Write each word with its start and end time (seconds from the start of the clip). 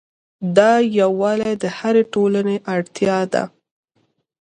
دا 0.57 0.71
یووالی 0.99 1.53
د 1.63 1.65
هرې 1.77 2.03
ټولنې 2.13 2.57
اړتیا 2.75 3.19
ده. 3.33 3.43